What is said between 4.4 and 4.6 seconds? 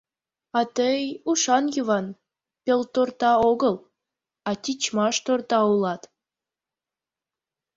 а